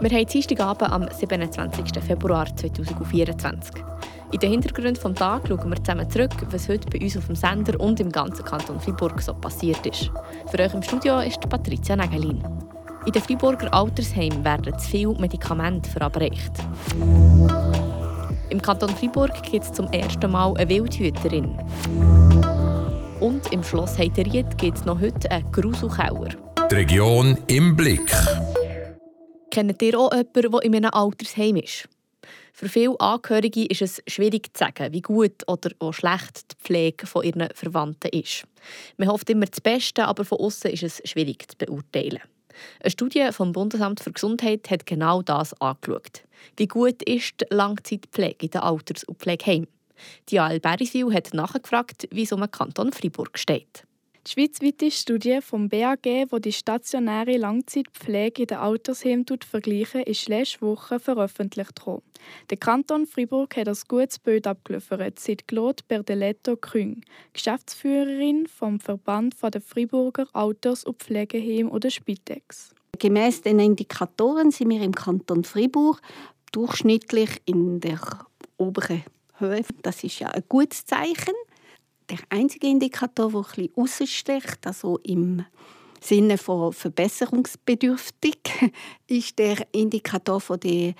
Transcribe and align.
Wir 0.00 0.08
haben 0.16 0.26
Dienstagabend 0.26 0.90
am 0.90 1.06
27. 1.12 2.02
Februar 2.02 2.46
2024. 2.56 3.84
In 4.32 4.38
den 4.38 4.50
Hintergründen 4.50 4.94
des 4.94 5.14
Tages 5.14 5.48
schauen 5.50 5.70
wir 5.70 5.84
zusammen 5.84 6.08
zurück, 6.08 6.30
was 6.50 6.70
heute 6.70 6.88
bei 6.88 7.04
uns 7.04 7.18
auf 7.18 7.26
dem 7.26 7.36
Sender 7.36 7.78
und 7.78 8.00
im 8.00 8.10
ganzen 8.10 8.42
Kanton 8.42 8.80
Freiburg 8.80 9.20
so 9.20 9.34
passiert 9.34 9.84
ist. 9.84 10.10
Für 10.50 10.58
euch 10.58 10.72
im 10.72 10.82
Studio 10.82 11.20
ist 11.20 11.46
Patricia 11.46 11.96
Nagelin. 11.96 12.42
In 13.04 13.12
den 13.12 13.20
Freiburger 13.20 13.74
Altersheimen 13.74 14.42
werden 14.42 14.78
zu 14.78 14.88
viele 14.88 15.14
Medikamente 15.18 15.90
verabreicht. 15.90 16.52
Im 18.48 18.62
Kanton 18.62 18.96
Freiburg 18.96 19.42
gibt 19.42 19.66
es 19.66 19.72
zum 19.72 19.86
ersten 19.88 20.30
Mal 20.30 20.56
eine 20.56 20.68
Wildhüterin. 20.70 21.58
Und 23.20 23.52
im 23.52 23.62
Schloss 23.62 23.98
Heiteried 23.98 24.56
gibt 24.56 24.78
es 24.78 24.86
noch 24.86 24.98
heute 24.98 25.30
einen 25.30 25.52
Gruselkeller. 25.52 26.30
Die 26.70 26.74
Region 26.74 27.36
im 27.48 27.76
Blick. 27.76 28.10
Kennt 29.50 29.82
ihr 29.82 29.98
auch 29.98 30.12
jemanden, 30.12 30.52
der 30.52 30.62
in 30.62 30.76
einem 30.76 30.90
Altersheim 30.92 31.56
ist? 31.56 31.88
Für 32.52 32.68
viele 32.68 33.00
Angehörige 33.00 33.66
ist 33.66 33.82
es 33.82 34.02
schwierig 34.06 34.54
zu 34.54 34.64
sagen, 34.64 34.92
wie 34.92 35.00
gut 35.00 35.48
oder 35.48 35.70
wie 35.80 35.92
schlecht 35.92 36.52
die 36.52 36.64
Pflege 36.64 37.06
von 37.06 37.24
ihren 37.24 37.48
Verwandten 37.54 38.10
ist. 38.10 38.44
Man 38.96 39.08
hofft 39.08 39.28
immer 39.30 39.46
das 39.46 39.60
Beste, 39.60 40.04
aber 40.06 40.24
von 40.24 40.38
außen 40.38 40.70
ist 40.70 40.82
es 40.82 41.02
schwierig 41.04 41.50
zu 41.50 41.56
beurteilen. 41.58 42.20
Eine 42.80 42.90
Studie 42.90 43.28
vom 43.32 43.52
Bundesamt 43.52 44.00
für 44.00 44.12
Gesundheit 44.12 44.70
hat 44.70 44.86
genau 44.86 45.22
das 45.22 45.58
angeschaut. 45.60 46.22
Wie 46.56 46.68
gut 46.68 47.02
ist 47.02 47.40
die 47.40 47.46
Langzeitpflege 47.54 48.46
in 48.46 48.50
den 48.50 48.60
Alters- 48.60 49.04
und 49.04 49.18
Pflegeheimen? 49.18 49.68
Dial 50.30 50.60
Beriswil 50.60 51.12
hat 51.12 51.34
nachgefragt, 51.34 52.08
wie 52.10 52.22
es 52.22 52.32
um 52.32 52.40
den 52.40 52.50
Kanton 52.50 52.92
Freiburg 52.92 53.38
steht. 53.38 53.84
Die 54.26 54.32
schweizweite 54.32 54.90
Studie 54.90 55.38
vom 55.40 55.70
BAG, 55.70 56.02
die 56.02 56.40
die 56.42 56.52
stationäre 56.52 57.38
Langzeitpflege 57.38 58.42
in 58.42 58.48
den 58.48 58.58
Altersheimen 58.58 59.24
vergleichen, 59.48 60.02
ist 60.02 60.28
letzte 60.28 60.60
Woche 60.60 61.00
veröffentlicht 61.00 61.86
worden. 61.86 62.02
Der 62.50 62.58
Kanton 62.58 63.06
Freiburg 63.06 63.56
hat 63.56 63.68
ein 63.68 63.78
gutes 63.88 64.18
Bild 64.18 64.46
abgeliefert, 64.46 65.18
sagt 65.18 65.48
Claude 65.48 65.82
Berdeletto 65.88 66.56
Küng, 66.56 67.00
Geschäftsführerin 67.32 68.46
vom 68.46 68.78
Verband 68.78 69.36
der 69.42 69.62
Freiburger 69.62 70.26
Alters- 70.34 70.84
und 70.84 71.02
Pflegeheime 71.02 71.70
oder 71.70 71.88
Spitex. 71.88 72.74
Gemäss 72.98 73.40
den 73.40 73.58
Indikatoren 73.58 74.50
sind 74.50 74.68
wir 74.68 74.82
im 74.82 74.94
Kanton 74.94 75.44
Freiburg 75.44 76.02
durchschnittlich 76.52 77.40
in 77.46 77.80
der 77.80 78.26
oberen 78.58 79.02
Höhe. 79.38 79.64
Das 79.80 80.04
ist 80.04 80.18
ja 80.18 80.28
ein 80.28 80.44
gutes 80.46 80.84
Zeichen 80.84 81.34
der 82.10 82.18
einzige 82.28 82.66
Indikator, 82.66 83.30
der 83.30 83.64
etwas 83.64 84.00
raussticht, 84.00 84.66
also 84.66 84.98
im 85.02 85.44
Sinne 86.00 86.38
von 86.38 86.72
verbesserungsbedürftig, 86.72 88.38
ist 89.06 89.38
der 89.38 89.66
Indikator 89.72 90.40
von 90.40 90.58
der 90.60 90.94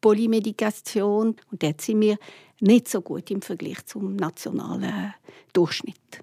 Polymedikation. 0.00 1.36
Und 1.50 1.62
dort 1.62 1.80
sind 1.80 2.00
wir 2.00 2.18
nicht 2.60 2.88
so 2.88 3.00
gut 3.02 3.30
im 3.30 3.42
Vergleich 3.42 3.84
zum 3.86 4.16
nationalen 4.16 5.14
Durchschnitt. 5.52 6.22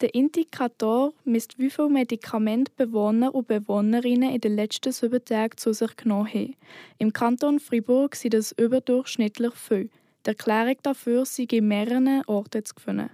Der 0.00 0.14
Indikator 0.14 1.12
misst, 1.24 1.58
wie 1.58 1.70
viele 1.70 1.88
Medikamente 1.88 2.70
Bewohner 2.76 3.34
und 3.34 3.48
Bewohnerinnen 3.48 4.32
in 4.32 4.40
den 4.40 4.54
letzten 4.54 4.92
sieben 4.92 5.24
Tagen 5.24 5.56
zu 5.56 5.72
sich 5.72 5.96
genommen 5.96 6.28
haben. 6.28 6.54
Im 6.98 7.12
Kanton 7.12 7.58
Fribourg 7.58 8.14
sind 8.14 8.34
das 8.34 8.52
überdurchschnittlich 8.52 9.54
viel. 9.54 9.90
Die 10.24 10.30
Erklärung 10.30 10.76
dafür 10.82 11.24
sei 11.24 11.46
in 11.50 11.66
mehreren 11.66 12.22
Orten 12.26 12.64
zu 12.64 12.74
finden. 12.78 13.10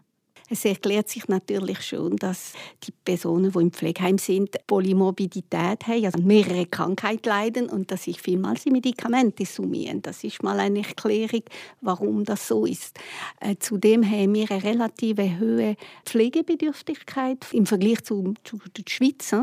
Es 0.54 0.64
erklärt 0.64 1.08
sich 1.08 1.26
natürlich 1.26 1.82
schon, 1.82 2.14
dass 2.14 2.52
die 2.84 2.92
Personen, 2.92 3.50
die 3.50 3.58
im 3.58 3.72
Pflegeheim 3.72 4.18
sind, 4.18 4.54
Polymorbidität 4.68 5.84
haben, 5.88 6.04
also 6.04 6.22
mehrere 6.22 6.64
Krankheiten 6.66 7.28
leiden 7.28 7.68
und 7.68 7.90
dass 7.90 8.04
sich 8.04 8.22
vielmals 8.22 8.62
die 8.62 8.70
Medikamente 8.70 9.46
summieren. 9.46 10.00
Das 10.00 10.22
ist 10.22 10.44
mal 10.44 10.60
eine 10.60 10.78
Erklärung, 10.78 11.42
warum 11.80 12.24
das 12.24 12.46
so 12.46 12.66
ist. 12.66 12.96
Äh, 13.40 13.56
zudem 13.58 14.08
haben 14.08 14.32
wir 14.32 14.48
eine 14.48 14.62
relativ 14.62 15.18
hohe 15.18 15.74
Pflegebedürftigkeit 16.04 17.44
im 17.50 17.66
Vergleich 17.66 18.04
zu, 18.04 18.34
zu 18.44 18.58
der 18.58 18.84
Schweiz 18.88 19.34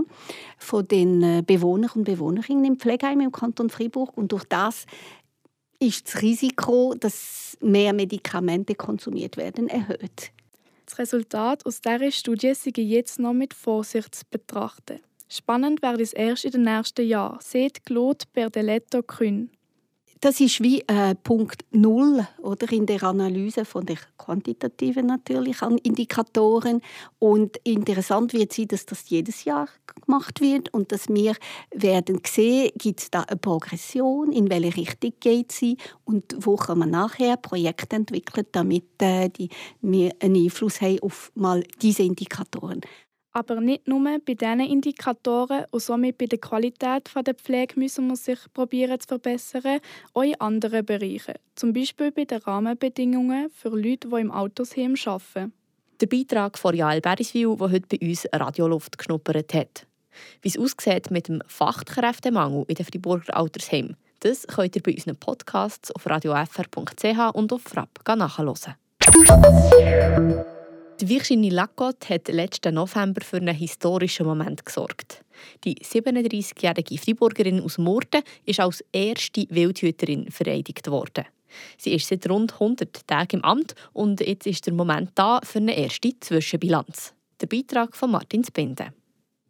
von 0.59 0.87
den 0.87 1.23
äh, 1.23 1.43
Bewohnern 1.45 1.91
und 1.93 2.05
Bewohnerinnen 2.05 2.63
im 2.63 2.79
Pflegeheim 2.79 3.19
im 3.19 3.33
Kanton 3.33 3.69
Freiburg 3.69 4.17
und 4.17 4.31
durch 4.31 4.45
das 4.45 4.85
ist 5.77 6.07
das 6.07 6.21
Risiko, 6.21 6.95
dass 6.97 7.57
mehr 7.59 7.91
Medikamente 7.91 8.75
konsumiert 8.75 9.35
werden, 9.35 9.67
erhöht. 9.67 10.31
Das 10.85 10.99
Resultat 10.99 11.65
aus 11.65 11.81
dieser 11.81 12.11
Studie 12.11 12.53
sei 12.53 12.71
jetzt 12.75 13.19
noch 13.19 13.33
mit 13.33 13.53
Vorsicht 13.53 14.13
zu 14.15 14.25
betrachten. 14.29 14.99
Spannend 15.29 15.81
werde 15.81 16.03
es 16.03 16.13
erst 16.13 16.45
in 16.45 16.51
den 16.51 16.63
nächsten 16.63 17.07
Jahren, 17.07 17.39
sieht 17.41 17.85
Claude 17.85 18.25
Berdeletto 18.33 19.01
Kühn. 19.01 19.49
Das 20.23 20.39
ist 20.39 20.61
wie 20.61 20.81
äh, 20.81 21.15
Punkt 21.15 21.65
Null 21.71 22.27
oder 22.43 22.71
in 22.71 22.85
der 22.85 23.01
Analyse 23.01 23.65
von 23.65 23.87
der 23.87 23.97
quantitativen 24.19 25.07
natürlich 25.07 25.63
an 25.63 25.79
Indikatoren 25.79 26.81
und 27.17 27.57
interessant 27.63 28.31
wird 28.31 28.53
sie, 28.53 28.67
dass 28.67 28.85
das 28.85 29.09
jedes 29.09 29.45
Jahr 29.45 29.67
gemacht 30.05 30.39
wird 30.39 30.71
und 30.75 30.91
dass 30.91 31.09
wir 31.09 31.33
werden 31.73 32.21
sehen, 32.23 32.69
gibt 32.77 32.99
es 32.99 33.09
da 33.09 33.21
eine 33.21 33.37
Progression, 33.37 34.31
in 34.31 34.51
welche 34.51 34.77
Richtung 34.77 35.13
geht 35.19 35.51
sie 35.51 35.77
und 36.05 36.35
wo 36.37 36.55
kann 36.55 36.77
man 36.77 36.91
nachher 36.91 37.35
Projekte 37.37 37.95
entwickeln, 37.95 38.45
damit 38.51 39.01
äh, 39.01 39.27
die, 39.27 39.49
wir 39.81 40.11
einen 40.19 40.35
Einfluss 40.35 40.81
haben 40.81 40.99
auf 40.99 41.31
mal 41.33 41.63
diese 41.81 42.03
Indikatoren. 42.03 42.81
Aber 43.33 43.61
nicht 43.61 43.87
nur 43.87 44.03
bei 44.25 44.33
diesen 44.33 44.59
Indikatoren 44.59 45.65
und 45.71 45.81
somit 45.81 46.17
bei 46.17 46.25
der 46.25 46.39
Qualität 46.39 47.09
der 47.15 47.33
Pflege 47.33 47.79
müssen 47.79 48.07
wir 48.07 48.17
sich 48.17 48.39
probieren 48.53 48.99
zu 48.99 49.07
verbessern, 49.07 49.79
auch 50.13 50.23
in 50.23 50.39
anderen 50.41 50.85
Bereichen. 50.85 51.35
Zum 51.55 51.71
Beispiel 51.71 52.11
bei 52.11 52.25
den 52.25 52.39
Rahmenbedingungen 52.39 53.49
für 53.51 53.69
Leute, 53.69 54.09
die 54.09 54.19
im 54.19 54.31
Altersheim 54.31 54.95
arbeiten. 55.05 55.53
Der 56.01 56.07
Beitrag 56.07 56.57
von 56.57 56.75
Jael 56.75 56.99
Beriswil, 56.99 57.55
der 57.55 57.71
heute 57.71 57.87
bei 57.87 58.05
uns 58.05 58.27
Radioluft 58.33 58.97
geschnuppert 58.97 59.53
hat. 59.53 59.85
Wie 60.41 60.49
es 60.49 60.57
aussieht 60.57 61.11
mit 61.11 61.27
dem 61.27 61.41
Fachkräftemangel 61.47 62.65
in 62.67 62.75
den 62.75 62.85
Friburger 62.85 63.37
Altersheimen, 63.37 63.95
das 64.19 64.45
könnt 64.45 64.75
ihr 64.75 64.83
bei 64.83 64.93
unseren 64.93 65.15
Podcasts 65.15 65.91
auf 65.91 66.05
radiofr.ch 66.05 67.33
und 67.33 67.53
auf 67.53 67.61
Frapp 67.61 67.99
nachhören. 68.07 68.75
Die 71.01 71.09
Virginie 71.09 71.49
Lacotte 71.49 72.13
hat 72.13 72.27
letzten 72.27 72.75
November 72.75 73.21
für 73.21 73.37
einen 73.37 73.55
historischen 73.55 74.23
Moment 74.23 74.63
gesorgt. 74.63 75.25
Die 75.63 75.73
37-jährige 75.77 76.95
Freiburgerin 76.99 77.59
aus 77.59 77.79
Murten 77.79 78.21
ist 78.45 78.59
als 78.59 78.83
erste 78.91 79.47
Wildhüterin 79.49 80.29
vereidigt 80.29 80.91
worden. 80.91 81.25
Sie 81.79 81.95
ist 81.95 82.07
seit 82.07 82.29
rund 82.29 82.53
100 82.53 83.07
Tagen 83.07 83.37
im 83.37 83.43
Amt 83.43 83.73
und 83.93 84.21
jetzt 84.21 84.45
ist 84.45 84.67
der 84.67 84.75
Moment 84.75 85.09
da 85.15 85.41
für 85.43 85.57
eine 85.57 85.75
erste 85.75 86.11
Zwischenbilanz. 86.19 87.15
Der 87.41 87.47
Beitrag 87.47 87.97
von 87.97 88.11
Martin 88.11 88.43
Spinde. 88.43 88.93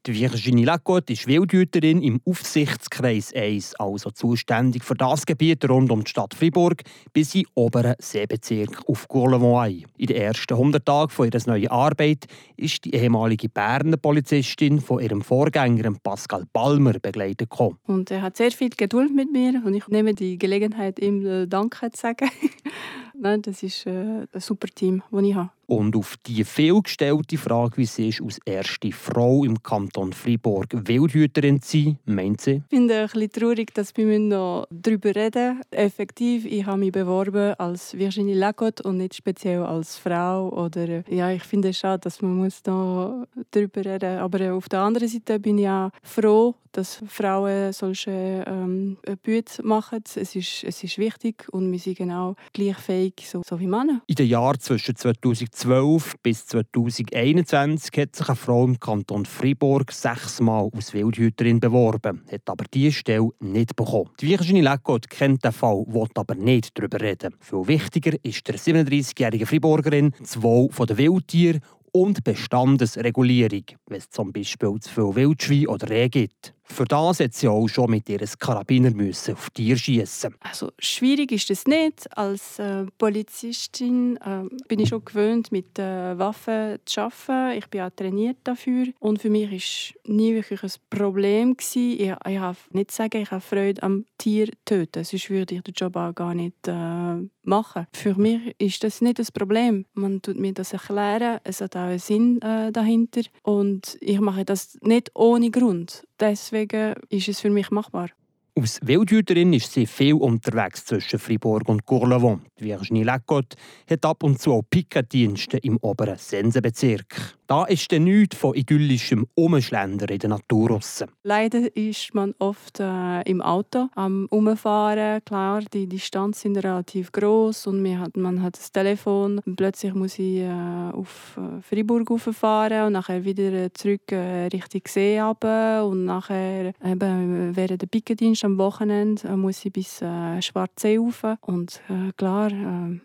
Die 0.07 0.19
Virginie 0.19 0.65
Lacotte 0.65 1.13
ist 1.13 1.27
Wildhüterin 1.27 2.01
im 2.01 2.21
Aufsichtskreis 2.25 3.35
1, 3.35 3.75
also 3.75 4.09
zuständig 4.09 4.83
für 4.83 4.95
das 4.95 5.27
Gebiet 5.27 5.69
rund 5.69 5.91
um 5.91 6.03
die 6.03 6.09
Stadt 6.09 6.33
Fribourg 6.33 6.81
bis 7.13 7.35
in 7.35 7.45
oberen 7.53 7.93
Seebezirk 7.99 8.81
auf 8.87 9.07
Courlevoie. 9.07 9.83
In 9.97 10.07
den 10.07 10.17
ersten 10.17 10.55
100 10.55 10.83
Tagen 10.83 11.11
von 11.11 11.27
ihrer 11.27 11.39
neuen 11.45 11.67
Arbeit 11.67 12.25
ist 12.57 12.83
die 12.85 12.95
ehemalige 12.95 13.47
Berner 13.47 13.97
Polizistin 13.97 14.81
von 14.81 15.03
ihrem 15.03 15.21
Vorgänger 15.21 15.93
Pascal 16.01 16.45
Palmer 16.51 16.93
begleitet 16.93 17.51
gekommen. 17.51 17.77
Und 17.85 18.09
er 18.09 18.23
hat 18.23 18.37
sehr 18.37 18.49
viel 18.49 18.69
Geduld 18.69 19.13
mit 19.13 19.31
mir 19.31 19.61
und 19.63 19.75
ich 19.75 19.87
nehme 19.87 20.15
die 20.15 20.39
Gelegenheit, 20.39 20.97
ihm 20.97 21.23
äh, 21.27 21.45
Danke 21.45 21.91
zu 21.91 22.01
sagen. 22.01 22.27
Nein, 23.23 23.43
das 23.43 23.61
ist 23.61 23.85
äh, 23.85 24.25
ein 24.33 24.39
super 24.39 24.67
Team, 24.67 25.03
das 25.11 25.23
ich 25.23 25.35
habe. 25.35 25.51
Und 25.67 25.95
auf 25.95 26.17
die 26.25 26.43
vielgestellte 26.43 27.37
Frage, 27.37 27.77
wie 27.77 27.85
sie 27.85 28.09
ist, 28.09 28.21
als 28.21 28.39
erste 28.43 28.91
Frau 28.91 29.45
im 29.45 29.63
Kanton 29.63 30.11
Freiburg 30.11 30.67
Wildhüterin 30.71 31.61
zu 31.61 31.77
sein, 31.77 31.99
meint 32.05 32.41
sie? 32.41 32.63
Ich 32.69 32.75
finde 32.75 32.99
ein 32.99 33.05
bisschen 33.05 33.31
traurig, 33.31 33.73
dass 33.73 33.95
wir 33.95 34.19
noch 34.19 34.65
darüber 34.69 35.15
reden 35.15 35.59
müssen. 35.59 35.71
Effektiv, 35.71 36.45
ich 36.45 36.65
habe 36.65 36.79
mich 36.79 36.91
beworben 36.91 37.53
als 37.53 37.97
Virginie 37.97 38.35
Lacotte 38.35 38.83
und 38.83 38.97
nicht 38.97 39.15
speziell 39.15 39.61
als 39.61 39.97
Frau. 39.97 40.49
Oder, 40.49 41.09
ja, 41.09 41.31
ich 41.31 41.43
finde 41.43 41.69
es 41.69 41.77
schade, 41.77 42.01
dass 42.01 42.21
man 42.21 42.35
muss 42.35 42.61
noch 42.65 43.27
darüber 43.51 43.85
reden 43.85 44.15
muss. 44.15 44.23
Aber 44.23 44.53
auf 44.55 44.67
der 44.67 44.81
anderen 44.81 45.07
Seite 45.07 45.39
bin 45.39 45.57
ich 45.57 45.69
auch 45.69 45.91
froh, 46.03 46.55
dass 46.73 47.01
Frauen 47.07 47.73
solche 47.73 48.43
ähm, 48.47 48.97
Büte 49.23 49.63
machen. 49.63 50.03
Es 50.15 50.35
ist, 50.35 50.63
es 50.63 50.83
ist 50.83 50.97
wichtig 50.97 51.47
und 51.51 51.71
wir 51.71 51.79
sind 51.79 51.97
genau 51.97 52.35
gleich 52.53 52.77
fähig, 52.77 53.10
so, 53.19 53.41
so 53.45 53.59
wie 53.59 53.67
Männer. 53.67 54.01
In 54.07 54.15
den 54.15 54.27
Jahren 54.27 54.59
zwischen 54.59 54.95
2012 54.95 56.15
bis 56.23 56.45
2021 56.47 57.97
hat 57.97 58.15
sich 58.15 58.27
eine 58.27 58.35
Frau 58.35 58.65
im 58.65 58.79
Kanton 58.79 59.25
Fribourg 59.25 59.91
sechsmal 59.91 60.69
als 60.73 60.93
Wildhüterin 60.93 61.59
beworben, 61.59 62.23
hat 62.31 62.49
aber 62.49 62.65
diese 62.73 62.93
Stelle 62.93 63.29
nicht 63.39 63.75
bekommen. 63.75 64.09
Die 64.19 64.29
Virginie 64.29 64.63
Leckott 64.63 65.09
kennt 65.09 65.43
den 65.43 65.51
Fall, 65.51 65.85
will 65.87 66.07
aber 66.15 66.35
nicht 66.35 66.77
darüber 66.77 67.01
reden. 67.01 67.35
Viel 67.39 67.67
wichtiger 67.67 68.13
ist 68.23 68.47
der 68.47 68.55
37-jährige 68.55 69.45
Friburgerin 69.45 70.13
das 70.19 70.41
Wohl 70.41 70.69
der 70.87 70.97
Wildtiere 70.97 71.59
und 71.91 72.23
Bestandesregulierung, 72.23 73.63
wenn 73.87 73.97
es 73.97 74.09
zum 74.09 74.31
Beispiel 74.31 74.79
zu 74.79 74.89
viel 74.89 75.15
Wildschwein 75.15 75.67
oder 75.67 75.89
Reh 75.89 76.09
gibt. 76.09 76.53
Für 76.71 76.85
das 76.85 77.19
hat 77.19 77.33
sie 77.33 77.47
auch 77.47 77.67
schon 77.67 77.91
mit 77.91 78.07
ihren 78.07 78.27
Karabiner 78.39 78.91
müssen 78.91 79.33
auf 79.33 79.49
Tier 79.49 79.77
schießen. 79.77 80.35
Also 80.39 80.71
schwierig 80.79 81.33
ist 81.33 81.51
es 81.51 81.67
nicht. 81.67 82.07
Als 82.17 82.59
äh, 82.59 82.85
Polizistin 82.97 84.17
äh, 84.17 84.43
bin 84.67 84.79
ich 84.79 84.89
schon 84.89 85.03
gewöhnt, 85.03 85.51
mit 85.51 85.77
äh, 85.77 86.17
Waffen 86.17 86.79
zu 86.85 87.01
arbeiten. 87.01 87.57
Ich 87.57 87.67
bin 87.67 87.81
auch 87.81 87.89
trainiert 87.93 88.37
dafür. 88.45 88.87
Und 88.99 89.21
für 89.21 89.29
mich 89.29 89.51
ist 89.51 90.09
nie 90.09 90.33
wirklich 90.33 90.63
ein 90.63 90.71
Problem 90.89 91.57
gewesen. 91.57 91.99
Ich, 91.99 92.31
ich 92.31 92.39
habe 92.39 92.57
nicht 92.71 92.91
sagen, 92.91 93.21
ich 93.21 93.31
habe 93.31 93.41
Freude 93.41 93.83
am 93.83 94.05
Tier 94.17 94.49
töten. 94.63 95.03
Sonst 95.03 95.29
würde 95.29 95.55
ich 95.55 95.61
den 95.61 95.73
Job 95.73 95.95
auch 95.97 96.15
gar 96.15 96.33
nicht 96.33 96.67
äh, 96.67 97.17
machen. 97.43 97.87
Für 97.93 98.15
mich 98.15 98.55
ist 98.59 98.83
das 98.83 99.01
nicht 99.01 99.19
das 99.19 99.31
Problem. 99.31 99.85
Man 99.93 100.21
tut 100.21 100.37
mir 100.37 100.53
das 100.53 100.73
erklären. 100.73 101.39
Es 101.43 101.59
hat 101.59 101.75
auch 101.75 101.81
einen 101.81 101.99
Sinn 101.99 102.41
äh, 102.41 102.71
dahinter. 102.71 103.21
Und 103.43 103.97
ich 103.99 104.19
mache 104.19 104.45
das 104.45 104.77
nicht 104.81 105.11
ohne 105.15 105.51
Grund. 105.51 106.07
Deswegen 106.21 106.93
ist 107.09 107.27
es 107.27 107.39
für 107.41 107.49
mich 107.49 107.71
machbar. 107.71 108.09
Als 108.55 108.79
Wildhüterin 108.83 109.53
ist 109.53 109.73
sie 109.73 109.87
viel 109.87 110.13
unterwegs 110.13 110.85
zwischen 110.85 111.17
Fribourg 111.17 111.67
und 111.67 111.85
Courlevent. 111.85 112.41
Virginie 112.59 113.05
Leckott 113.05 113.55
hat 113.89 114.05
ab 114.05 114.21
und 114.23 114.39
zu 114.39 114.53
auch 114.53 114.63
Pickendienste 114.69 115.57
im 115.57 115.77
oberen 115.77 116.17
Sensenbezirk. 116.17 117.37
Da 117.51 117.65
ist 117.65 117.91
dann 117.91 118.05
nichts 118.05 118.37
von 118.37 118.55
idyllischem 118.55 119.27
Umschlendern 119.35 120.07
in 120.07 120.19
der 120.19 120.29
Natur 120.29 120.69
raus. 120.69 121.03
Leider 121.23 121.75
ist 121.75 122.15
man 122.15 122.33
oft 122.39 122.79
äh, 122.79 123.23
im 123.23 123.41
Auto 123.41 123.89
am 123.93 124.27
Umfahren. 124.29 125.19
Klar, 125.25 125.61
die 125.73 125.85
Distanzen 125.85 126.53
sind 126.53 126.63
relativ 126.63 127.11
groß 127.11 127.67
und 127.67 127.81
man 127.81 127.99
hat, 127.99 128.15
man 128.15 128.41
hat 128.41 128.57
das 128.57 128.71
Telefon. 128.71 129.41
Und 129.45 129.57
plötzlich 129.57 129.93
muss 129.93 130.17
ich 130.17 130.37
äh, 130.37 130.49
auf 130.93 131.37
äh, 131.37 131.61
Fribourg 131.61 132.09
fahren 132.21 132.87
und 132.87 132.93
nachher 132.93 133.25
wieder 133.25 133.73
zurück 133.73 134.09
äh, 134.13 134.45
Richtung 134.45 134.83
See 134.87 135.19
runter. 135.19 135.85
und 135.85 136.05
nachher 136.05 136.71
eben, 136.81 137.53
während 137.53 137.81
der 137.81 137.87
Pickendienst 137.87 138.45
am 138.45 138.57
Wochenende 138.59 139.27
äh, 139.27 139.35
muss 139.35 139.65
ich 139.65 139.73
bis 139.73 140.01
äh, 140.01 140.41
Schwarzsee 140.41 140.97
rauf. 140.97 141.25
Und 141.41 141.81
äh, 141.89 142.13
klar 142.15 142.49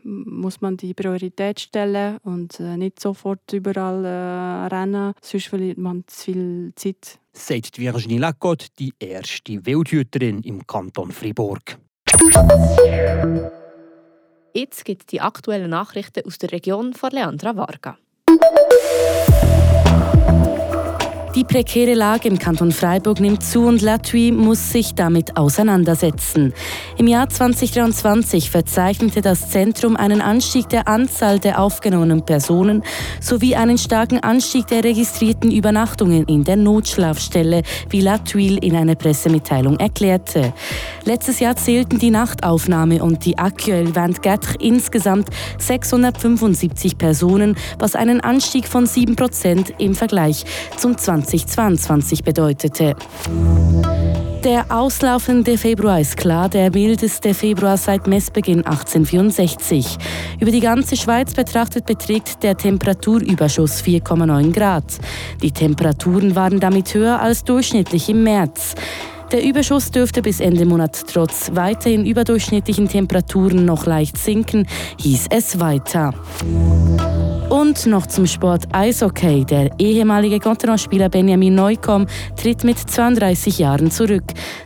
muss 0.05 0.61
man 0.61 0.77
die 0.77 0.95
Priorität 0.95 1.59
stellen 1.59 2.19
und 2.23 2.61
nicht 2.61 3.01
sofort 3.01 3.53
überall 3.53 4.36
rennen, 4.37 5.15
sonst 5.21 5.49
verliert 5.49 5.79
man 5.79 6.05
zu 6.07 6.25
viel 6.25 6.73
Zeit. 6.77 7.19
Sagt 7.33 7.79
Virginie 7.79 8.19
Lacotte, 8.19 8.69
die 8.79 8.93
erste 8.99 9.65
Wildhüterin 9.65 10.43
im 10.43 10.67
Kanton 10.67 11.13
Fribourg. 11.13 11.79
Jetzt 14.55 14.85
gibt 14.85 15.03
es 15.03 15.07
die 15.07 15.21
aktuellen 15.21 15.71
Nachrichten 15.71 16.25
aus 16.27 16.39
der 16.39 16.53
Region 16.53 16.95
von 16.95 17.11
Leandra 17.11 17.57
Varga. 17.57 17.99
Die 21.37 21.45
prekäre 21.45 21.93
Lage 21.93 22.29
im 22.29 22.39
Kanton 22.39 22.73
Freiburg 22.73 23.21
nimmt 23.21 23.43
zu 23.43 23.67
und 23.67 23.83
Latui 23.83 24.33
muss 24.33 24.73
sich 24.73 24.95
damit 24.95 25.37
auseinandersetzen. 25.37 26.55
Im 26.97 27.07
Jahr 27.09 27.29
2023 27.29 28.49
verzeichnete 28.49 29.21
das 29.21 29.51
Zentrum 29.51 29.97
einen 29.97 30.23
Anstieg 30.23 30.71
der 30.71 30.89
Anzahl 30.89 31.39
der 31.39 31.61
aufgenommenen 31.61 32.25
Personen 32.25 32.83
sowie 33.21 33.55
einen 33.55 33.77
starken 33.77 34.21
Anstieg 34.21 34.67
der 34.69 34.83
registrierten 34.83 35.53
Übernachtungen 35.53 36.25
in 36.25 36.43
der 36.43 36.57
Notschlafstelle, 36.57 37.65
wie 37.91 38.01
Latuil 38.01 38.57
in 38.65 38.75
einer 38.75 38.95
Pressemitteilung 38.95 39.79
erklärte. 39.79 40.55
Letztes 41.05 41.41
Jahr 41.41 41.57
zählten 41.57 41.99
die 41.99 42.11
Nachtaufnahme 42.11 43.03
und 43.03 43.27
die 43.27 43.37
Aktuelle 43.37 43.95
Vingt-Quatre 43.95 44.55
insgesamt 44.59 45.29
675 45.59 46.97
Personen, 46.97 47.57
was 47.79 47.95
einen 47.95 48.23
Anstieg 48.23 48.67
von 48.67 48.87
7 48.87 49.17
Prozent 49.17 49.75
im 49.77 49.95
Vergleich 49.95 50.47
zum 50.79 50.97
20 50.97 51.26
2022 51.27 52.23
bedeutete. 52.23 52.95
Der 54.45 54.67
auslaufende 54.69 55.59
Februar 55.59 56.01
ist 56.01 56.17
klar 56.17 56.49
der 56.49 56.71
mildeste 56.71 57.35
Februar 57.35 57.77
seit 57.77 58.07
Messbeginn 58.07 58.65
1864. 58.65 59.99
Über 60.39 60.53
die 60.53 60.61
ganze 60.61 60.97
Schweiz 60.97 61.35
betrachtet 61.35 61.85
beträgt 61.85 62.45
der 62.45 62.57
Temperaturüberschuss 62.57 63.83
4,9 63.83 64.53
Grad. 64.53 64.85
Die 65.43 65.51
Temperaturen 65.51 66.37
waren 66.37 66.61
damit 66.61 66.95
höher 66.95 67.21
als 67.21 67.43
durchschnittlich 67.43 68.09
im 68.09 68.23
März. 68.23 68.77
Der 69.33 69.43
Überschuss 69.43 69.91
dürfte 69.91 70.23
bis 70.23 70.39
Ende 70.39 70.65
Monat 70.65 71.05
trotz 71.13 71.51
weiterhin 71.53 72.07
überdurchschnittlichen 72.07 72.89
Temperaturen 72.89 73.65
noch 73.65 73.85
leicht 73.85 74.17
sinken, 74.17 74.69
hieß 75.01 75.27
es 75.31 75.59
weiter. 75.59 76.15
Und 77.49 77.87
noch 77.87 78.07
zum 78.07 78.27
Sport 78.27 78.65
Eishockey. 78.73 79.45
Der 79.45 79.71
ehemalige 79.79 80.41
Contenance-Spieler 80.41 81.09
Benjamin 81.09 81.55
Neukomm 81.55 82.07
tritt 82.37 82.65
mit 82.65 82.77
32 82.79 83.59
Jahren 83.59 83.91
zurück. 83.91 84.25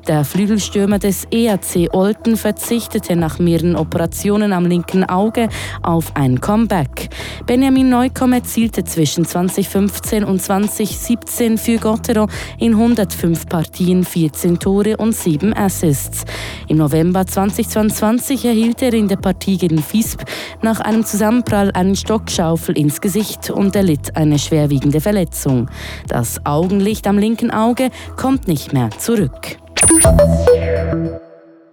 Der 0.08 0.24
Flügelstürmer 0.24 0.98
des 0.98 1.26
EAC 1.30 1.92
Olten 1.92 2.38
verzichtete 2.38 3.16
nach 3.16 3.38
mehreren 3.38 3.76
Operationen 3.76 4.54
am 4.54 4.64
linken 4.64 5.04
Auge 5.04 5.48
auf 5.82 6.16
ein 6.16 6.40
Comeback. 6.40 7.10
Benjamin 7.46 7.90
Neukomm 7.90 8.32
erzielte 8.32 8.82
zwischen 8.84 9.26
2015 9.26 10.24
und 10.24 10.40
2017 10.40 11.58
für 11.58 11.76
Gottero 11.76 12.28
in 12.58 12.72
105 12.72 13.46
Partien 13.46 14.04
14 14.04 14.58
Tore 14.60 14.96
und 14.96 15.12
7 15.12 15.52
Assists. 15.54 16.24
Im 16.68 16.76
November 16.76 17.26
2022 17.26 18.44
erhielt 18.44 18.80
er 18.82 18.92
in 18.92 19.08
der 19.08 19.16
Partie 19.16 19.58
gegen 19.58 19.78
Fisp 19.78 20.22
nach 20.62 20.78
einem 20.78 21.04
Zusammenprall 21.04 21.72
einen 21.72 21.96
Stockschaufel 21.96 22.78
ins 22.78 23.00
Gesicht 23.00 23.50
und 23.50 23.74
erlitt 23.74 24.16
eine 24.16 24.38
schwerwiegende 24.38 25.00
Verletzung. 25.00 25.68
Das 26.06 26.44
Augenlicht 26.46 27.06
am 27.08 27.18
linken 27.18 27.50
Auge 27.50 27.90
kommt 28.16 28.46
nicht 28.46 28.72
mehr 28.72 28.90
zurück. 28.98 29.56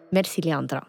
Merci, 0.10 0.42
Leandra. 0.42 0.88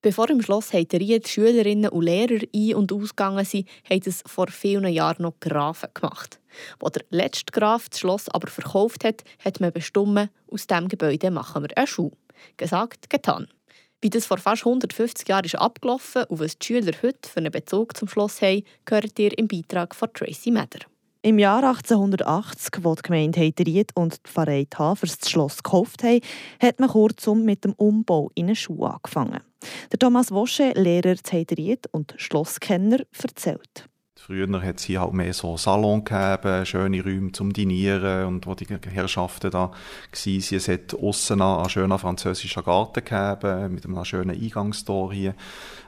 Bevor 0.00 0.30
im 0.30 0.40
Schloss 0.40 0.70
die 0.70 1.20
Schülerinnen 1.26 1.90
und 1.90 2.04
Lehrer 2.04 2.40
ein- 2.54 2.74
und 2.74 2.92
ausgegangen 2.92 3.44
sind, 3.44 3.68
haben 3.88 4.00
es 4.06 4.22
vor 4.26 4.46
vielen 4.46 4.86
Jahren 4.86 5.22
noch 5.22 5.40
Grafen 5.40 5.88
gemacht. 5.92 6.40
Als 6.80 6.92
der 6.92 7.04
letzte 7.10 7.52
Graf 7.52 7.88
das 7.88 8.00
Schloss 8.00 8.28
aber 8.28 8.48
verkauft 8.48 9.04
hat, 9.04 9.24
hat 9.44 9.60
man 9.60 9.72
bestimmt, 9.72 10.30
aus 10.50 10.66
diesem 10.66 10.88
Gebäude 10.88 11.30
machen 11.30 11.62
wir 11.62 11.76
eine 11.76 11.86
Schule. 11.86 12.16
Gesagt, 12.56 13.10
getan. 13.10 13.48
Wie 14.00 14.10
das 14.10 14.26
vor 14.26 14.38
fast 14.38 14.64
150 14.64 15.28
Jahren 15.28 15.44
ist 15.44 15.56
abgelaufen 15.56 16.24
und 16.24 16.38
was 16.38 16.56
die 16.56 16.66
Schüler 16.66 16.92
heute 17.02 17.28
für 17.28 17.38
einen 17.38 17.50
Bezug 17.50 17.96
zum 17.96 18.06
Schloss 18.06 18.40
haben, 18.40 18.62
gehört 18.84 19.18
ihr 19.18 19.36
im 19.36 19.48
Beitrag 19.48 19.94
von 19.94 20.12
Tracy 20.12 20.52
Meder. 20.52 20.86
Im 21.22 21.40
Jahr 21.40 21.64
1880, 21.64 22.86
als 22.86 22.96
die 22.96 23.02
Gemeinde 23.02 23.40
Heiteried 23.40 23.90
und 23.96 24.14
die 24.14 24.30
Pfarrei 24.30 24.66
Tafers 24.70 25.18
das 25.18 25.28
Schloss 25.28 25.64
gekauft 25.64 26.04
haben, 26.04 26.20
hat 26.62 26.78
man 26.78 26.90
kurzum 26.90 27.44
mit 27.44 27.64
dem 27.64 27.72
Umbau 27.72 28.30
in 28.36 28.46
eine 28.46 28.54
Schule 28.54 28.94
angefangen. 28.94 29.40
Der 29.90 29.98
Thomas 29.98 30.30
Wosche, 30.30 30.70
Lehrer 30.76 31.16
zu 31.16 31.32
Heiteried 31.32 31.88
und 31.90 32.14
Schlosskenner, 32.18 33.00
erzählt. 33.20 33.88
Früher 34.20 34.62
hat 34.62 34.76
es 34.76 34.84
hier 34.84 35.00
halt 35.00 35.14
mehr 35.14 35.32
so 35.32 35.56
Salon 35.56 36.04
gegeben, 36.04 36.66
schöne 36.66 37.02
Räume 37.02 37.32
zum 37.32 37.52
Dinieren 37.52 38.26
und 38.26 38.46
wo 38.46 38.54
die 38.54 38.66
Herrschaften 38.66 39.50
da 39.50 39.70
waren. 39.70 39.72
Es 40.12 40.68
hat 40.68 40.94
aussen 40.94 41.40
einen 41.40 41.68
schönen 41.70 41.98
französischen 41.98 42.64
Garten 42.64 43.04
gegeben, 43.04 43.74
mit 43.74 43.86
einem 43.86 44.04
schönen 44.04 44.38
Eingangstor 44.38 45.12
hier 45.12 45.34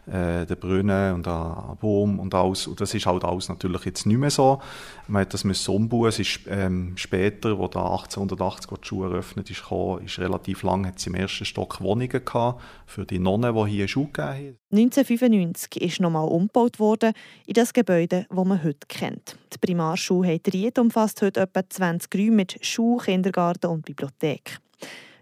äh, 0.07 0.47
den 0.47 0.57
Brunnen 0.59 1.15
und 1.15 1.29
einen 1.29 1.77
Baum 1.81 2.19
und 2.19 2.35
alles. 2.35 2.67
Und 2.67 2.81
das 2.81 2.95
ist 2.95 3.07
halt 3.07 3.25
alles 3.25 3.49
natürlich 3.49 3.85
jetzt 3.85 4.07
nicht 4.07 4.19
mehr 4.19 4.31
so. 4.31 4.61
Man 5.07 5.23
hat 5.23 5.35
das 5.35 5.45
müssen 5.45 5.75
umbauen. 5.75 6.09
Es 6.09 6.19
ist 6.19 6.41
ähm, 6.49 6.93
später, 6.97 7.59
wo 7.59 7.69
da 7.69 7.83
1880 7.83 8.71
die 8.83 8.89
Schule 8.89 9.11
eröffnet 9.11 9.51
ist, 9.51 9.63
gekommen, 9.63 10.05
ist 10.05 10.19
relativ 10.19 10.63
lang, 10.63 10.87
hat 10.87 10.99
es 10.99 11.07
im 11.07 11.15
ersten 11.15 11.45
Stock 11.45 11.81
Wohnungen 11.81 12.09
gehabt 12.25 12.63
für 12.87 13.05
die 13.05 13.19
Nonnen, 13.19 13.55
die 13.55 13.71
hier 13.71 13.89
Schule 13.89 14.07
gegeben 14.07 14.29
haben. 14.29 14.59
1995 14.73 15.83
ist 15.83 16.01
nochmal 16.01 16.29
umgebaut 16.29 16.79
worden 16.79 17.13
in 17.47 17.55
das 17.55 17.73
Gebäude, 17.73 18.20
das 18.29 18.47
man 18.47 18.63
heute 18.63 18.87
kennt. 18.89 19.37
Die 19.53 19.59
Primarschule 19.59 20.29
Heitried 20.29 20.79
umfasst 20.79 21.23
heute 21.23 21.41
etwa 21.41 21.69
20 21.69 22.15
Räume 22.15 22.37
mit 22.37 22.65
Schule, 22.65 23.05
Kindergarten 23.05 23.67
und 23.67 23.85
Bibliothek. 23.85 24.59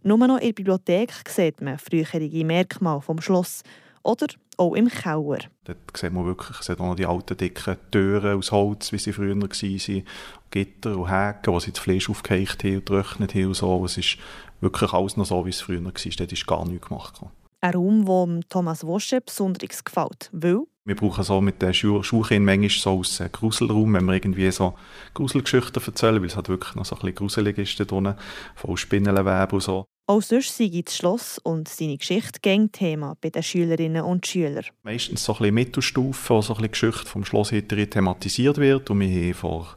Nur 0.03 0.19
noch 0.19 0.39
in 0.39 0.47
der 0.47 0.53
Bibliothek 0.53 1.13
sieht 1.29 1.61
man 1.61 1.79
frühere 1.79 2.45
Merkmale 2.45 3.01
vom 3.01 3.21
Schloss 3.21 3.63
oder 4.03 4.27
auch 4.57 4.75
im 4.75 4.89
Keller. 4.89 5.39
Dort 5.65 5.97
sieht 5.97 6.13
man 6.13 6.25
wirklich 6.25 6.57
sieht 6.59 6.79
noch 6.79 6.95
die 6.95 7.07
alten 7.07 7.37
dicken 7.37 7.77
Türen 7.91 8.39
aus 8.39 8.53
Holz, 8.53 8.93
wie 8.93 8.99
sie 8.99 9.13
früher 9.13 9.37
waren, 9.37 10.05
Gitter 10.51 10.97
und 10.97 11.11
Häken, 11.11 11.53
wo 11.53 11.61
sie 11.61 11.73
das 11.73 11.81
Fleisch 11.81 12.09
aufgeheicht 12.09 12.65
haben 12.65 12.77
und 12.77 12.87
getrocknet 12.87 13.35
haben 13.35 13.47
und 13.47 13.55
so. 13.55 13.85
Es 13.85 13.99
ist 13.99 14.19
wirklich 14.61 14.93
alles 14.93 15.17
noch 15.17 15.27
so, 15.27 15.45
wie 15.45 15.51
es 15.51 15.61
früher 15.61 15.85
war. 15.85 15.93
Dort 15.93 16.33
ist 16.33 16.47
gar 16.47 16.67
nichts 16.67 16.89
gemacht. 16.89 17.21
Ein 17.61 17.75
Raum, 17.75 18.05
der 18.07 18.49
Thomas 18.49 18.85
Wosche 18.85 19.21
besonders 19.21 19.85
gefällt, 19.85 20.31
weil 20.33 20.63
wir 20.89 20.97
brauchen 20.97 21.23
so 21.23 21.41
mit 21.43 21.61
den 21.61 21.75
Schu 21.75 22.03
Schulkindern 22.03 22.61
manchmal 22.61 22.71
so 22.71 22.99
aus 22.99 23.23
Gruselraum, 23.31 23.93
wenn 23.93 24.07
wir 24.07 24.15
irgendwie 24.15 24.51
so 24.51 24.75
Gruselgeschichten 25.13 25.83
erzählen, 25.85 26.21
weil 26.21 26.29
es 26.29 26.37
halt 26.37 26.49
wirklich 26.49 26.75
noch 26.77 26.87
so 26.87 26.97
ein 26.97 27.01
bisschen 27.01 27.15
gruselig 27.17 27.59
ist 27.59 27.79
dort 27.79 27.93
unten, 27.93 28.15
voll 28.57 28.77
Spinnenweben 28.79 29.51
und 29.51 29.63
so. 29.63 29.85
Auch 30.07 30.23
sonst 30.23 30.57
sei 30.57 30.71
das 30.83 30.97
Schloss 30.97 31.39
und 31.39 31.69
seine 31.69 31.99
Geschichte 31.99 32.41
gäng 32.41 32.73
Thema 32.73 33.19
bei 33.21 33.29
den 33.29 33.43
Schülerinnen 33.43 34.03
und 34.03 34.27
Schülern. 34.27 34.65
Meistens 34.83 35.25
so 35.25 35.35
ein 35.35 35.39
bisschen 35.41 35.55
Mittelstufe, 35.55 36.35
wo 36.35 36.41
so 36.41 36.55
ein 36.55 36.63
bisschen 36.63 36.71
Geschichte 36.71 37.07
vom 37.07 37.27
Schloss 37.27 37.51
thematisiert 37.51 38.57
wird. 38.57 38.89
Und 38.89 39.01
wir 39.01 39.09
haben 39.09 39.35
vor 39.35 39.77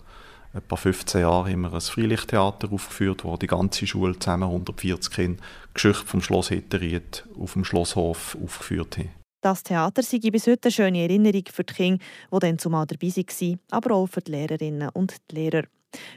etwa 0.54 0.76
15 0.78 1.22
Jahren 1.22 1.60
wir 1.60 1.74
ein 1.74 1.82
Freilichttheater 1.82 2.72
aufgeführt, 2.72 3.26
wo 3.26 3.36
die 3.36 3.48
ganze 3.48 3.86
Schule 3.86 4.18
zusammen 4.18 4.44
140 4.44 5.14
Kinder 5.14 5.44
Geschichte 5.74 6.06
vom 6.06 6.22
Schloss 6.22 6.48
Hitteried 6.48 7.26
auf 7.38 7.52
dem 7.54 7.66
Schlosshof 7.66 8.38
aufgeführt 8.42 8.98
haben. 8.98 9.21
Das 9.42 9.64
Theater 9.64 10.04
sei 10.04 10.20
bis 10.20 10.46
heute 10.46 10.68
eine 10.68 10.72
schöne 10.72 11.02
Erinnerung 11.02 11.44
für 11.52 11.64
die 11.64 11.74
Kinder, 11.74 12.04
die 12.32 12.40
dann 12.40 12.60
zumal 12.60 12.86
dabei 12.86 13.08
waren, 13.08 13.60
aber 13.72 13.96
auch 13.96 14.08
für 14.08 14.22
die 14.22 14.32
Lehrerinnen 14.32 14.90
und 14.90 15.16
die 15.32 15.36
Lehrer. 15.36 15.64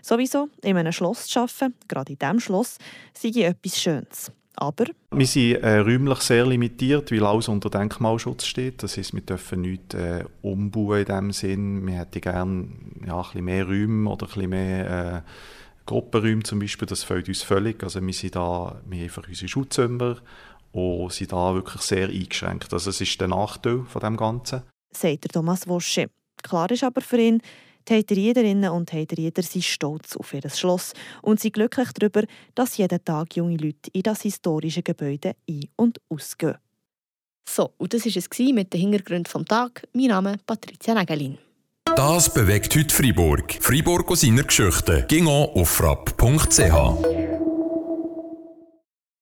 Sowieso 0.02 0.50
in 0.62 0.76
einem 0.76 0.92
Schloss 0.92 1.26
zu 1.26 1.40
arbeiten, 1.40 1.74
gerade 1.88 2.12
in 2.12 2.18
diesem 2.18 2.40
Schloss, 2.40 2.76
sei 3.14 3.30
etwas 3.40 3.80
Schönes. 3.80 4.30
Aber 4.56 4.84
wir 5.10 5.26
sind 5.26 5.54
äh, 5.54 5.78
räumlich 5.78 6.18
sehr 6.20 6.46
limitiert, 6.46 7.10
weil 7.10 7.24
alles 7.24 7.48
unter 7.48 7.70
Denkmalschutz 7.70 8.44
steht. 8.44 8.82
Das 8.82 8.96
heißt, 8.96 9.14
wir 9.14 9.22
dürfen 9.22 9.62
nichts 9.62 9.94
äh, 9.94 10.24
umbauen 10.42 11.00
in 11.00 11.06
dem 11.06 11.32
Sinn. 11.32 11.86
Wir 11.86 11.94
hätten 11.94 12.20
gerne 12.20 12.68
ja, 13.04 13.24
ein 13.34 13.44
mehr 13.44 13.64
Räume 13.64 14.08
oder 14.08 14.26
bisschen 14.26 14.50
mehr 14.50 15.24
äh, 15.24 15.30
Gruppenräume 15.86 16.44
zum 16.44 16.60
Beispiel. 16.60 16.86
Das 16.86 17.02
fällt 17.02 17.26
uns 17.26 17.42
völlig. 17.42 17.82
Also 17.82 18.00
wir 18.00 18.12
sind 18.12 18.36
da, 18.36 18.80
wir 18.86 18.98
haben 18.98 19.04
einfach 19.04 19.26
unsere 19.26 19.48
Schulzimmer 19.48 20.18
und 20.74 21.12
sind 21.12 21.32
da 21.32 21.54
wirklich 21.54 21.82
sehr 21.82 22.08
eingeschränkt. 22.08 22.72
Also 22.72 22.90
es 22.90 23.00
ist 23.00 23.20
der 23.20 23.28
Nachteil 23.28 23.84
von 23.88 24.00
dem 24.00 24.16
Ganzen. 24.16 24.62
Sagt 24.92 25.24
der 25.24 25.30
Thomas 25.30 25.66
Wosche. 25.68 26.10
Klar 26.42 26.70
ist 26.70 26.84
aber 26.84 27.00
für 27.00 27.18
ihn, 27.18 27.40
die 27.88 27.94
Heiteriederinnen 27.94 28.70
und 28.70 28.92
Heiterieder 28.92 29.42
sind 29.42 29.64
stolz 29.64 30.16
auf 30.16 30.32
ihr 30.32 30.48
Schloss 30.48 30.94
und 31.22 31.40
sind 31.40 31.54
glücklich 31.54 31.88
darüber, 31.92 32.22
dass 32.54 32.76
jeden 32.76 33.04
Tag 33.04 33.36
junge 33.36 33.56
Leute 33.56 33.90
in 33.92 34.02
das 34.02 34.22
historische 34.22 34.82
Gebäude 34.82 35.34
ein- 35.48 35.68
und 35.76 36.00
ausgehen. 36.08 36.56
So, 37.48 37.72
und 37.76 37.92
das 37.92 38.06
war 38.06 38.16
es 38.16 38.38
mit 38.38 38.72
den 38.72 38.80
Hintergründen 38.80 39.26
vom 39.26 39.44
Tag. 39.44 39.86
Mein 39.92 40.06
Name 40.06 40.34
ist 40.34 40.46
Patricia 40.46 40.94
Nägelin. 40.94 41.38
Das 41.94 42.32
bewegt 42.32 42.74
heute 42.74 42.92
Freiburg. 42.94 43.58
Freiburg 43.60 44.10
aus 44.10 44.22
seiner 44.22 44.44
Geschichte. 44.44 45.04
Ging 45.06 45.28
auf 45.28 45.68
frapp.ch. 45.68 47.23